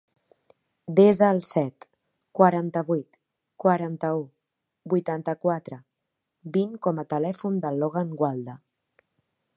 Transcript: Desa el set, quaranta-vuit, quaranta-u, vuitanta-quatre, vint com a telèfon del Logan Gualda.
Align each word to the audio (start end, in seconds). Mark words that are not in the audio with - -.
Desa 0.99 1.27
el 1.33 1.41
set, 1.47 1.85
quaranta-vuit, 2.39 3.19
quaranta-u, 3.65 4.25
vuitanta-quatre, 4.95 5.81
vint 6.59 6.77
com 6.87 7.03
a 7.05 7.09
telèfon 7.15 7.65
del 7.67 7.83
Logan 7.85 8.21
Gualda. 8.25 8.61